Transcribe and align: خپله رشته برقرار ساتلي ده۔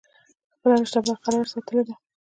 خپله 0.53 0.73
رشته 0.81 0.99
برقرار 1.05 1.45
ساتلي 1.53 1.81
ده۔ 1.87 1.93